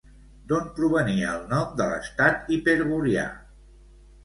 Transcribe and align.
D'on 0.51 0.71
provenia 0.79 1.27
el 1.33 1.43
nom 1.51 1.77
de 1.83 1.87
l'estat 1.93 2.51
Hiperbòria? 2.57 3.29